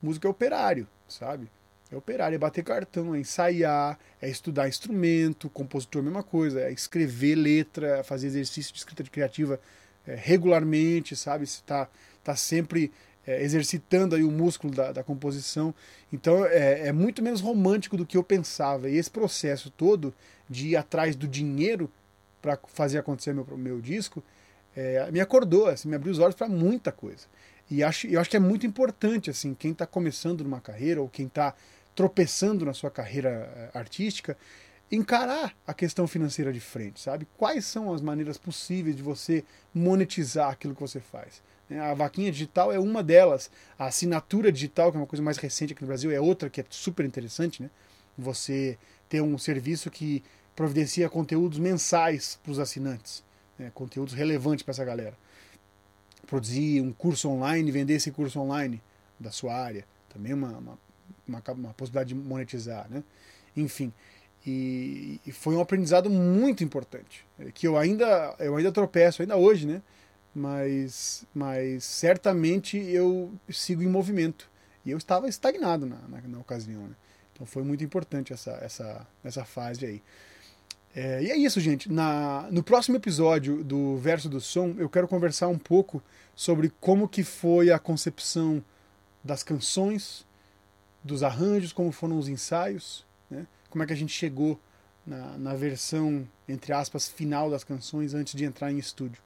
Música 0.01 0.27
é 0.27 0.31
operário, 0.31 0.87
sabe? 1.07 1.49
É 1.91 1.95
operário, 1.95 2.35
é 2.35 2.39
bater 2.39 2.63
cartão, 2.63 3.13
é 3.13 3.19
ensaiar, 3.19 3.99
é 4.21 4.29
estudar 4.29 4.67
instrumento, 4.67 5.49
compositor, 5.49 6.01
mesma 6.01 6.23
coisa, 6.23 6.61
é 6.61 6.71
escrever 6.71 7.35
letra, 7.35 8.03
fazer 8.03 8.27
exercício 8.27 8.73
de 8.73 8.79
escrita 8.79 9.03
criativa 9.03 9.59
é, 10.05 10.15
regularmente, 10.15 11.15
sabe? 11.15 11.45
Você 11.45 11.61
tá, 11.65 11.87
tá 12.23 12.35
sempre 12.35 12.91
é, 13.25 13.43
exercitando 13.43 14.15
aí 14.15 14.23
o 14.23 14.31
músculo 14.31 14.73
da, 14.73 14.91
da 14.91 15.03
composição. 15.03 15.73
Então 16.11 16.45
é, 16.45 16.87
é, 16.87 16.91
muito 16.91 17.23
menos 17.23 17.41
romântico 17.41 17.97
do 17.97 18.05
que 18.05 18.17
eu 18.17 18.23
pensava. 18.23 18.89
E 18.89 18.97
esse 18.97 19.09
processo 19.09 19.69
todo 19.69 20.13
de 20.49 20.69
ir 20.69 20.75
atrás 20.75 21.15
do 21.15 21.27
dinheiro 21.27 21.89
para 22.41 22.59
fazer 22.67 22.99
acontecer 22.99 23.33
meu, 23.33 23.45
meu 23.57 23.81
disco 23.81 24.23
é, 24.75 25.09
me 25.11 25.19
acordou, 25.19 25.67
assim, 25.67 25.87
me 25.87 25.95
abriu 25.95 26.11
os 26.11 26.19
olhos 26.19 26.35
para 26.35 26.47
muita 26.47 26.91
coisa. 26.91 27.25
E 27.71 27.83
acho, 27.83 28.07
eu 28.07 28.19
acho 28.19 28.29
que 28.29 28.37
é 28.37 28.39
muito 28.39 28.67
importante, 28.67 29.29
assim, 29.29 29.55
quem 29.55 29.71
está 29.71 29.87
começando 29.87 30.43
numa 30.43 30.59
carreira 30.59 31.01
ou 31.01 31.09
quem 31.09 31.25
está 31.25 31.55
tropeçando 31.95 32.65
na 32.65 32.73
sua 32.73 32.91
carreira 32.91 33.71
é, 33.73 33.77
artística, 33.77 34.37
encarar 34.91 35.55
a 35.65 35.73
questão 35.73 36.07
financeira 36.07 36.53
de 36.53 36.59
frente, 36.59 36.99
sabe? 36.99 37.27
Quais 37.37 37.65
são 37.65 37.91
as 37.93 38.01
maneiras 38.01 38.37
possíveis 38.37 38.95
de 38.95 39.01
você 39.01 39.43
monetizar 39.73 40.51
aquilo 40.51 40.75
que 40.75 40.81
você 40.81 40.99
faz? 40.99 41.41
Né? 41.69 41.79
A 41.79 41.93
vaquinha 41.93 42.31
digital 42.31 42.71
é 42.71 42.79
uma 42.79 43.03
delas. 43.03 43.49
A 43.77 43.85
assinatura 43.87 44.51
digital, 44.51 44.91
que 44.91 44.97
é 44.97 44.99
uma 45.01 45.07
coisa 45.07 45.23
mais 45.23 45.37
recente 45.37 45.73
aqui 45.73 45.81
no 45.81 45.87
Brasil, 45.87 46.11
é 46.11 46.19
outra 46.19 46.49
que 46.49 46.61
é 46.61 46.65
super 46.69 47.05
interessante, 47.05 47.61
né? 47.61 47.69
Você 48.17 48.77
ter 49.09 49.21
um 49.21 49.37
serviço 49.37 49.91
que 49.91 50.23
providencia 50.55 51.09
conteúdos 51.09 51.59
mensais 51.59 52.39
para 52.41 52.51
os 52.51 52.59
assinantes, 52.59 53.23
né? 53.59 53.71
conteúdos 53.73 54.13
relevantes 54.13 54.63
para 54.63 54.71
essa 54.71 54.85
galera. 54.85 55.17
Produzir 56.25 56.81
um 56.81 56.93
curso 56.93 57.29
online, 57.29 57.69
vender 57.71 57.95
esse 57.95 58.09
curso 58.09 58.39
online 58.39 58.81
da 59.19 59.31
sua 59.31 59.53
área, 59.53 59.85
também 60.09 60.31
é 60.31 60.35
uma, 60.35 60.57
uma, 60.57 60.79
uma, 61.27 61.43
uma 61.49 61.73
possibilidade 61.73 62.09
de 62.09 62.15
monetizar, 62.15 62.89
né? 62.89 63.03
Enfim, 63.55 63.93
e, 64.45 65.19
e, 65.25 65.31
foi 65.31 65.55
um 65.55 65.61
aprendizado 65.61 66.09
muito 66.09 66.63
importante, 66.63 67.25
que 67.53 67.67
eu 67.67 67.77
ainda, 67.77 68.35
eu 68.39 68.55
ainda 68.55 68.71
tropeço, 68.71 69.21
ainda 69.21 69.35
hoje, 69.35 69.65
né? 69.65 69.81
Mas, 70.35 71.25
mas 71.33 71.85
certamente 71.85 72.77
eu 72.77 73.33
sigo 73.49 73.81
em 73.81 73.87
movimento. 73.87 74.49
E 74.85 74.91
eu 74.91 74.97
estava 74.97 75.29
estagnado 75.29 75.85
na, 75.85 75.97
na, 76.09 76.21
na 76.21 76.39
ocasião, 76.39 76.87
né? 76.87 76.95
Então 77.33 77.45
foi 77.45 77.63
muito 77.63 77.83
importante 77.83 78.31
essa, 78.31 78.51
essa, 78.61 79.07
essa 79.23 79.45
fase 79.45 79.85
aí. 79.85 80.03
É, 80.95 81.21
e 81.21 81.31
é 81.31 81.37
isso, 81.37 81.59
gente. 81.59 81.91
Na, 81.91 82.47
no 82.49 82.63
próximo 82.63 82.95
episódio 82.95 83.61
do 83.63 83.97
Verso 83.97 84.29
do 84.29 84.39
Som, 84.39 84.75
eu 84.77 84.89
quero 84.89 85.07
conversar 85.07 85.49
um 85.49 85.57
pouco 85.57 86.01
sobre 86.33 86.71
como 86.79 87.09
que 87.09 87.23
foi 87.23 87.71
a 87.71 87.77
concepção 87.77 88.63
das 89.21 89.43
canções, 89.43 90.25
dos 91.03 91.23
arranjos, 91.23 91.73
como 91.73 91.91
foram 91.91 92.17
os 92.17 92.29
ensaios, 92.29 93.05
né? 93.29 93.45
como 93.69 93.83
é 93.83 93.87
que 93.87 93.93
a 93.93 93.97
gente 93.97 94.13
chegou 94.13 94.59
na, 95.05 95.37
na, 95.37 95.53
versão, 95.53 96.27
entre 96.47 96.71
aspas, 96.71 97.07
final 97.09 97.49
das 97.49 97.63
canções 97.63 98.13
antes 98.13 98.33
de 98.33 98.45
entrar 98.45 98.71
em 98.71 98.77
estúdio. 98.77 99.21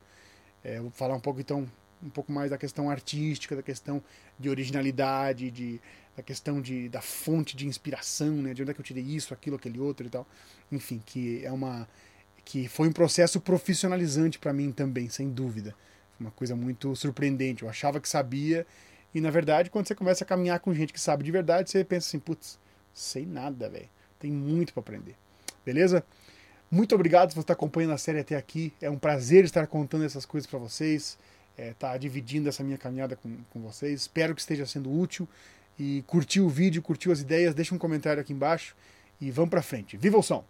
É, 0.64 0.80
vou 0.80 0.92
falar 0.92 1.16
um 1.16 1.20
pouco, 1.20 1.40
então, 1.40 1.70
um 2.04 2.10
pouco 2.10 2.32
mais 2.32 2.50
da 2.52 2.58
questão 2.58 2.90
artística, 2.90 3.56
da 3.56 3.64
questão 3.64 4.02
de 4.38 4.50
originalidade, 4.50 5.52
de, 5.52 5.82
da 6.16 6.24
questão 6.24 6.62
de, 6.62 6.90
da 6.90 7.02
fonte 7.02 7.56
de 7.56 7.68
inspiração, 7.68 8.34
né? 8.34 8.54
de 8.54 8.62
onde 8.62 8.72
é 8.72 8.74
que 8.74 8.80
eu 8.80 8.86
tirei 8.86 9.04
isso, 9.04 9.34
aquilo, 9.34 9.56
aquele 9.56 9.80
outro 9.80 10.06
e 10.06 10.10
tal. 10.10 10.28
Enfim, 10.72 11.02
que 11.06 11.44
é 11.46 11.52
uma 11.52 11.88
que 12.46 12.68
foi 12.68 12.88
um 12.88 12.92
processo 12.92 13.40
profissionalizante 13.40 14.40
para 14.40 14.52
mim 14.52 14.72
também, 14.72 15.08
sem 15.08 15.30
dúvida. 15.30 15.76
Uma 16.20 16.32
coisa 16.32 16.56
muito 16.56 16.96
surpreendente. 16.96 17.62
Eu 17.62 17.70
achava 17.70 18.00
que 18.00 18.10
sabia 18.10 18.66
e 19.14 19.20
na 19.20 19.30
verdade, 19.30 19.70
quando 19.70 19.88
você 19.88 19.96
começa 19.96 20.24
a 20.24 20.28
caminhar 20.28 20.60
com 20.60 20.74
gente 20.74 20.94
que 20.94 21.00
sabe 21.00 21.24
de 21.24 21.32
verdade, 21.32 21.70
você 21.70 21.84
pensa 21.84 22.08
assim, 22.08 22.20
putz, 22.20 22.60
sei 22.94 23.26
nada, 23.26 23.70
velho. 23.70 23.90
Tem 24.20 24.32
muito 24.32 24.74
para 24.74 24.82
aprender. 24.82 25.16
Beleza? 25.66 26.04
Muito 26.72 26.94
obrigado 26.94 27.30
por 27.30 27.36
você 27.36 27.40
estar 27.42 27.54
acompanhando 27.54 27.94
a 27.94 27.98
série 27.98 28.20
até 28.20 28.36
aqui. 28.36 28.72
É 28.80 28.90
um 28.90 28.98
prazer 28.98 29.44
estar 29.44 29.66
contando 29.68 30.06
essas 30.06 30.26
coisas 30.26 30.48
para 30.48 30.60
vocês, 30.60 31.18
é, 31.58 31.70
estar 31.70 31.92
tá 31.92 31.98
dividindo 31.98 32.48
essa 32.48 32.64
minha 32.64 32.78
caminhada 32.78 33.16
com, 33.16 33.38
com 33.50 33.60
vocês. 33.62 34.02
Espero 34.02 34.36
que 34.36 34.42
esteja 34.42 34.66
sendo 34.66 34.92
útil. 34.92 35.28
E 35.80 36.04
curtiu 36.06 36.46
o 36.46 36.50
vídeo, 36.50 36.82
curtiu 36.82 37.12
as 37.12 37.22
ideias, 37.22 37.56
deixa 37.56 37.74
um 37.74 37.78
comentário 37.78 38.22
aqui 38.22 38.34
embaixo 38.34 38.76
e 39.20 39.32
vamos 39.32 39.50
para 39.50 39.62
frente. 39.62 39.98
Viva 39.98 40.18
o 40.18 40.24
som! 40.24 40.44